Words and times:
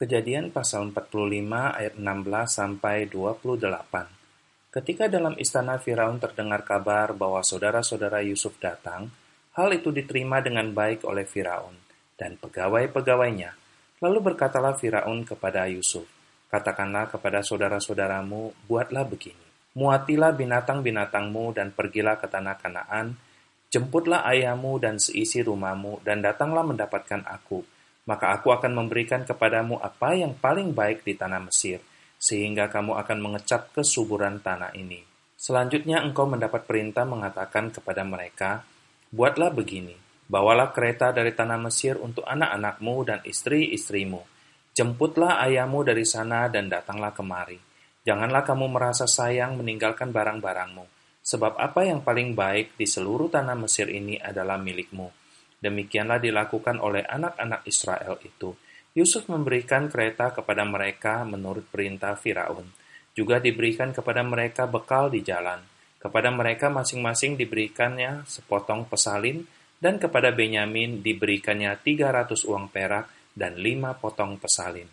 Kejadian 0.00 0.48
pasal 0.48 0.96
45 0.96 1.28
ayat 1.76 1.92
16 2.00 2.24
sampai 2.48 3.04
28. 3.04 4.72
Ketika 4.72 5.12
dalam 5.12 5.36
istana 5.36 5.76
Firaun 5.76 6.16
terdengar 6.16 6.64
kabar 6.64 7.12
bahwa 7.12 7.44
saudara-saudara 7.44 8.24
Yusuf 8.24 8.56
datang, 8.56 9.12
hal 9.52 9.68
itu 9.76 9.92
diterima 9.92 10.40
dengan 10.40 10.72
baik 10.72 11.04
oleh 11.04 11.28
Firaun 11.28 11.76
dan 12.16 12.40
pegawai-pegawainya. 12.40 13.52
Lalu 14.00 14.32
berkatalah 14.32 14.72
Firaun 14.80 15.20
kepada 15.28 15.68
Yusuf, 15.68 16.08
"Katakanlah 16.48 17.12
kepada 17.12 17.44
saudara-saudaramu, 17.44 18.56
buatlah 18.64 19.04
begini: 19.04 19.76
Muatilah 19.76 20.32
binatang-binatangmu 20.32 21.52
dan 21.52 21.76
pergilah 21.76 22.16
ke 22.16 22.24
tanah 22.24 22.56
Kanaan, 22.56 23.20
jemputlah 23.68 24.24
ayahmu 24.24 24.80
dan 24.80 24.96
seisi 24.96 25.44
rumahmu 25.44 26.00
dan 26.00 26.24
datanglah 26.24 26.64
mendapatkan 26.64 27.20
aku." 27.28 27.79
Maka 28.08 28.32
aku 28.32 28.50
akan 28.54 28.72
memberikan 28.72 29.22
kepadamu 29.26 29.76
apa 29.80 30.16
yang 30.16 30.32
paling 30.32 30.72
baik 30.72 31.04
di 31.04 31.14
tanah 31.16 31.42
Mesir, 31.44 31.82
sehingga 32.16 32.68
kamu 32.72 32.96
akan 32.96 33.18
mengecap 33.20 33.72
kesuburan 33.76 34.40
tanah 34.40 34.72
ini. 34.76 35.04
Selanjutnya 35.36 36.04
engkau 36.04 36.28
mendapat 36.28 36.68
perintah 36.68 37.04
mengatakan 37.08 37.72
kepada 37.72 38.04
mereka, 38.04 38.64
Buatlah 39.10 39.50
begini, 39.50 39.96
bawalah 40.30 40.70
kereta 40.70 41.10
dari 41.10 41.34
tanah 41.34 41.58
Mesir 41.58 41.98
untuk 41.98 42.22
anak-anakmu 42.28 42.94
dan 43.02 43.18
istri-istrimu. 43.26 44.22
Jemputlah 44.70 45.42
ayahmu 45.42 45.82
dari 45.82 46.06
sana 46.06 46.46
dan 46.46 46.70
datanglah 46.70 47.10
kemari. 47.10 47.58
Janganlah 48.06 48.46
kamu 48.46 48.70
merasa 48.70 49.04
sayang 49.10 49.58
meninggalkan 49.58 50.14
barang-barangmu, 50.14 50.86
sebab 51.20 51.58
apa 51.58 51.84
yang 51.84 52.00
paling 52.06 52.38
baik 52.38 52.78
di 52.78 52.86
seluruh 52.86 53.28
tanah 53.28 53.58
Mesir 53.58 53.90
ini 53.90 54.16
adalah 54.16 54.56
milikmu 54.56 55.19
Demikianlah 55.60 56.18
dilakukan 56.18 56.80
oleh 56.80 57.04
anak-anak 57.04 57.68
Israel 57.68 58.16
itu. 58.24 58.56
Yusuf 58.96 59.28
memberikan 59.28 59.86
kereta 59.86 60.32
kepada 60.32 60.66
mereka 60.66 61.22
menurut 61.22 61.68
perintah 61.68 62.16
Firaun. 62.16 62.66
Juga 63.12 63.38
diberikan 63.38 63.92
kepada 63.92 64.24
mereka 64.24 64.64
bekal 64.66 65.12
di 65.12 65.20
jalan. 65.20 65.60
Kepada 66.00 66.32
mereka 66.32 66.72
masing-masing 66.72 67.36
diberikannya 67.36 68.24
sepotong 68.24 68.88
pesalin, 68.88 69.44
dan 69.80 69.96
kepada 69.96 70.32
Benyamin 70.32 71.00
diberikannya 71.00 71.76
300 71.80 72.44
uang 72.48 72.68
perak 72.68 73.08
dan 73.32 73.56
lima 73.56 73.96
potong 73.96 74.36
pesalin. 74.36 74.88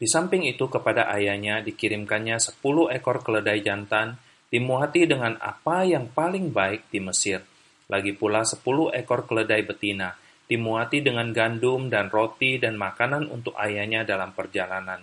Di 0.00 0.08
samping 0.08 0.48
itu 0.48 0.64
kepada 0.72 1.12
ayahnya 1.12 1.60
dikirimkannya 1.60 2.40
10 2.40 2.60
ekor 2.96 3.20
keledai 3.20 3.60
jantan, 3.60 4.16
dimuati 4.48 5.04
dengan 5.04 5.36
apa 5.36 5.84
yang 5.84 6.08
paling 6.08 6.48
baik 6.56 6.88
di 6.88 7.04
Mesir, 7.04 7.44
lagi 7.90 8.14
pula 8.14 8.46
sepuluh 8.46 8.94
ekor 8.94 9.26
keledai 9.26 9.66
betina, 9.66 10.14
dimuati 10.46 11.02
dengan 11.02 11.34
gandum 11.34 11.90
dan 11.90 12.06
roti 12.06 12.62
dan 12.62 12.78
makanan 12.78 13.26
untuk 13.26 13.58
ayahnya 13.58 14.06
dalam 14.06 14.30
perjalanan. 14.30 15.02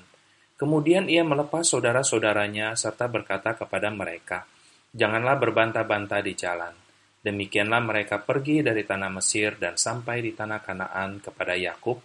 Kemudian 0.57 1.05
ia 1.05 1.21
melepas 1.21 1.67
saudara-saudaranya 1.67 2.73
serta 2.73 3.05
berkata 3.11 3.53
kepada 3.53 3.93
mereka, 3.93 4.47
Janganlah 4.95 5.37
berbantah-bantah 5.37 6.25
di 6.25 6.33
jalan. 6.33 6.73
Demikianlah 7.21 7.83
mereka 7.83 8.23
pergi 8.23 8.63
dari 8.63 8.87
tanah 8.87 9.11
Mesir 9.11 9.59
dan 9.59 9.75
sampai 9.75 10.23
di 10.23 10.31
tanah 10.31 10.63
Kanaan 10.63 11.19
kepada 11.19 11.53
Yakub, 11.53 11.99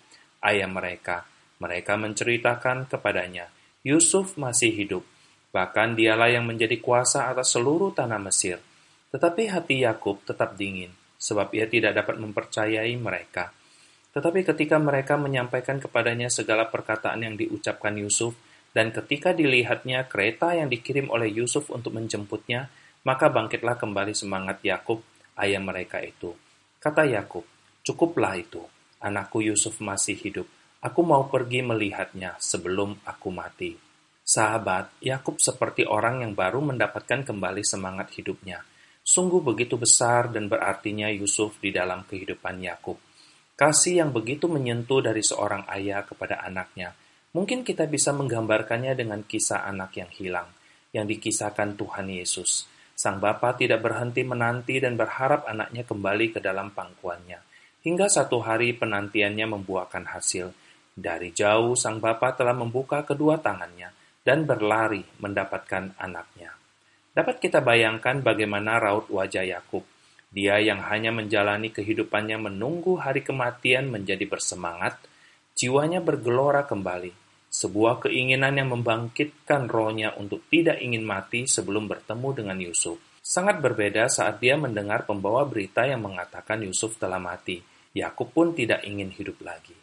ayah 0.44 0.68
mereka. 0.68 1.24
Mereka 1.62 1.94
menceritakan 1.94 2.90
kepadanya, 2.90 3.46
Yusuf 3.86 4.34
masih 4.34 4.74
hidup, 4.74 5.06
bahkan 5.54 5.94
dialah 5.94 6.28
yang 6.28 6.42
menjadi 6.42 6.76
kuasa 6.82 7.30
atas 7.30 7.54
seluruh 7.54 7.94
tanah 7.94 8.18
Mesir. 8.18 8.58
Tetapi 9.12 9.52
hati 9.52 9.84
Yakub 9.84 10.24
tetap 10.24 10.56
dingin, 10.56 10.88
sebab 11.20 11.52
ia 11.52 11.68
tidak 11.68 11.92
dapat 12.00 12.16
mempercayai 12.16 12.96
mereka. 12.96 13.52
Tetapi 14.12 14.40
ketika 14.44 14.80
mereka 14.80 15.20
menyampaikan 15.20 15.76
kepadanya 15.76 16.32
segala 16.32 16.68
perkataan 16.72 17.20
yang 17.20 17.36
diucapkan 17.36 17.92
Yusuf, 18.00 18.32
dan 18.72 18.88
ketika 18.88 19.36
dilihatnya 19.36 20.08
kereta 20.08 20.56
yang 20.56 20.72
dikirim 20.72 21.12
oleh 21.12 21.28
Yusuf 21.28 21.68
untuk 21.68 21.92
menjemputnya, 21.92 22.72
maka 23.04 23.28
bangkitlah 23.28 23.76
kembali 23.76 24.16
semangat 24.16 24.64
Yakub, 24.64 25.04
ayah 25.36 25.60
mereka 25.60 26.00
itu. 26.00 26.32
Kata 26.80 27.04
Yakub, 27.04 27.44
"Cukuplah 27.84 28.40
itu, 28.40 28.64
anakku 29.04 29.44
Yusuf 29.44 29.76
masih 29.84 30.16
hidup. 30.16 30.48
Aku 30.80 31.04
mau 31.04 31.28
pergi 31.28 31.60
melihatnya 31.60 32.40
sebelum 32.40 32.96
aku 33.04 33.28
mati." 33.28 33.76
Sahabat, 34.24 34.88
Yakub 35.04 35.36
seperti 35.36 35.84
orang 35.84 36.24
yang 36.24 36.32
baru 36.32 36.64
mendapatkan 36.64 37.28
kembali 37.28 37.60
semangat 37.66 38.08
hidupnya. 38.16 38.64
Sungguh 39.12 39.44
begitu 39.44 39.76
besar 39.76 40.32
dan 40.32 40.48
berartinya 40.48 41.12
Yusuf 41.12 41.60
di 41.60 41.68
dalam 41.68 42.08
kehidupan 42.08 42.64
Yakub. 42.64 42.96
Kasih 43.52 44.00
yang 44.00 44.08
begitu 44.08 44.48
menyentuh 44.48 45.04
dari 45.04 45.20
seorang 45.20 45.68
ayah 45.68 46.00
kepada 46.00 46.40
anaknya. 46.40 46.96
Mungkin 47.36 47.60
kita 47.60 47.84
bisa 47.92 48.16
menggambarkannya 48.16 48.96
dengan 48.96 49.20
kisah 49.20 49.68
anak 49.68 50.00
yang 50.00 50.08
hilang, 50.16 50.48
yang 50.96 51.04
dikisahkan 51.04 51.76
Tuhan 51.76 52.08
Yesus. 52.08 52.64
Sang 52.96 53.20
Bapa 53.20 53.52
tidak 53.52 53.84
berhenti 53.84 54.24
menanti 54.24 54.80
dan 54.80 54.96
berharap 54.96 55.44
anaknya 55.44 55.84
kembali 55.84 56.32
ke 56.32 56.40
dalam 56.40 56.72
pangkuannya. 56.72 57.40
Hingga 57.84 58.08
satu 58.08 58.40
hari 58.40 58.72
penantiannya 58.72 59.44
membuahkan 59.44 60.08
hasil. 60.08 60.56
Dari 60.96 61.36
jauh 61.36 61.76
sang 61.76 62.00
Bapa 62.00 62.32
telah 62.32 62.56
membuka 62.56 63.04
kedua 63.04 63.36
tangannya 63.44 63.92
dan 64.24 64.48
berlari 64.48 65.04
mendapatkan 65.20 66.00
anaknya. 66.00 66.61
Dapat 67.12 67.44
kita 67.44 67.60
bayangkan 67.60 68.24
bagaimana 68.24 68.80
raut 68.80 69.12
wajah 69.12 69.44
Yakub. 69.44 69.84
Dia 70.32 70.56
yang 70.64 70.80
hanya 70.88 71.12
menjalani 71.12 71.68
kehidupannya 71.68 72.40
menunggu 72.40 72.96
hari 72.96 73.20
kematian 73.20 73.92
menjadi 73.92 74.24
bersemangat, 74.24 74.96
jiwanya 75.52 76.00
bergelora 76.00 76.64
kembali. 76.64 77.12
Sebuah 77.52 78.08
keinginan 78.08 78.56
yang 78.56 78.72
membangkitkan 78.72 79.68
rohnya 79.68 80.16
untuk 80.16 80.48
tidak 80.48 80.80
ingin 80.80 81.04
mati 81.04 81.44
sebelum 81.44 81.84
bertemu 81.84 82.28
dengan 82.32 82.56
Yusuf. 82.56 82.96
Sangat 83.20 83.60
berbeda 83.60 84.08
saat 84.08 84.40
dia 84.40 84.56
mendengar 84.56 85.04
pembawa 85.04 85.44
berita 85.44 85.84
yang 85.84 86.00
mengatakan 86.00 86.64
Yusuf 86.64 86.96
telah 86.96 87.20
mati. 87.20 87.60
Yakub 87.92 88.32
pun 88.32 88.56
tidak 88.56 88.88
ingin 88.88 89.12
hidup 89.12 89.36
lagi. 89.44 89.76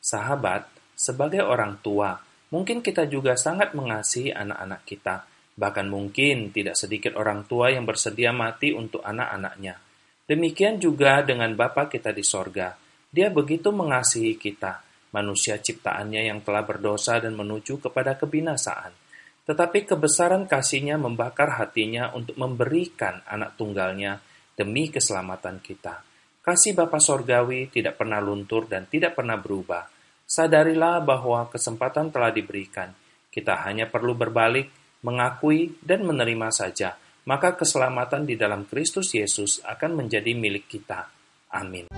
Sahabat, 0.00 0.64
sebagai 0.96 1.44
orang 1.44 1.76
tua, 1.84 2.16
mungkin 2.48 2.80
kita 2.80 3.04
juga 3.04 3.36
sangat 3.36 3.76
mengasihi 3.76 4.32
anak-anak 4.32 4.80
kita, 4.88 5.16
Bahkan 5.60 5.92
mungkin 5.92 6.56
tidak 6.56 6.72
sedikit 6.72 7.20
orang 7.20 7.44
tua 7.44 7.68
yang 7.68 7.84
bersedia 7.84 8.32
mati 8.32 8.72
untuk 8.72 9.04
anak-anaknya. 9.04 9.76
Demikian 10.24 10.80
juga 10.80 11.20
dengan 11.20 11.52
Bapa 11.52 11.84
kita 11.84 12.16
di 12.16 12.24
sorga. 12.24 12.72
Dia 13.12 13.28
begitu 13.28 13.68
mengasihi 13.68 14.40
kita, 14.40 14.80
manusia 15.12 15.60
ciptaannya 15.60 16.32
yang 16.32 16.40
telah 16.40 16.64
berdosa 16.64 17.20
dan 17.20 17.36
menuju 17.36 17.76
kepada 17.76 18.16
kebinasaan. 18.16 18.96
Tetapi 19.44 19.84
kebesaran 19.84 20.48
kasihnya 20.48 20.96
membakar 20.96 21.60
hatinya 21.60 22.14
untuk 22.16 22.40
memberikan 22.40 23.20
anak 23.28 23.60
tunggalnya 23.60 24.16
demi 24.56 24.88
keselamatan 24.88 25.60
kita. 25.60 26.00
Kasih 26.40 26.72
Bapa 26.72 26.96
Sorgawi 26.96 27.68
tidak 27.68 28.00
pernah 28.00 28.16
luntur 28.16 28.64
dan 28.64 28.88
tidak 28.88 29.12
pernah 29.12 29.36
berubah. 29.36 29.84
Sadarilah 30.24 31.04
bahwa 31.04 31.52
kesempatan 31.52 32.08
telah 32.08 32.32
diberikan. 32.32 32.94
Kita 33.28 33.66
hanya 33.66 33.90
perlu 33.90 34.16
berbalik 34.16 34.79
mengakui 35.00 35.76
dan 35.80 36.04
menerima 36.04 36.48
saja, 36.52 36.96
maka 37.24 37.56
keselamatan 37.56 38.28
di 38.28 38.36
dalam 38.36 38.68
Kristus 38.68 39.12
Yesus 39.16 39.60
akan 39.64 40.04
menjadi 40.04 40.32
milik 40.36 40.68
kita. 40.68 41.08
Amin. 41.50 41.88